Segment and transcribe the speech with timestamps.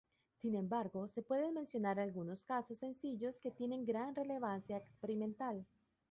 [0.33, 5.63] Sin embargo, se pueden mencionar algunos casos sencillos que tienen gran relevancia experimental.